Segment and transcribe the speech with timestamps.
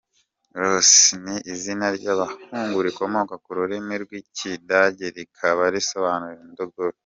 [0.59, 0.91] Ross
[1.23, 6.97] ni izina ry’abahungu rikomoka ku rurimi rw’Ikidage rikaba risobanura “Indogobe”.